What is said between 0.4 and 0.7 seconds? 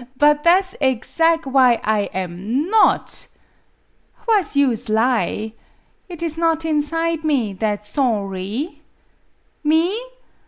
tha'